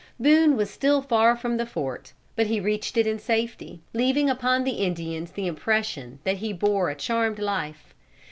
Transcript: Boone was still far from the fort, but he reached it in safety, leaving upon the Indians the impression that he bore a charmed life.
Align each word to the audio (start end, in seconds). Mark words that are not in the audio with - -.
Boone 0.19 0.57
was 0.57 0.71
still 0.71 0.99
far 1.03 1.35
from 1.37 1.57
the 1.57 1.65
fort, 1.67 2.13
but 2.35 2.47
he 2.47 2.59
reached 2.59 2.97
it 2.97 3.05
in 3.05 3.19
safety, 3.19 3.81
leaving 3.93 4.31
upon 4.31 4.63
the 4.63 4.81
Indians 4.83 5.33
the 5.33 5.45
impression 5.45 6.17
that 6.23 6.37
he 6.37 6.51
bore 6.51 6.89
a 6.89 6.95
charmed 6.95 7.37
life. 7.37 7.93